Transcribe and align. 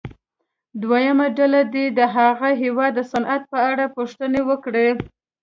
دویمه 0.81 1.27
ډله 1.37 1.61
دې 1.73 1.85
د 1.97 1.99
هغه 2.15 2.49
هېواد 2.61 2.91
د 2.95 2.99
صنعت 3.11 3.41
په 3.51 3.57
اړه 3.69 3.85
پوښتنې 3.95 4.41
وکړي. 4.49 4.89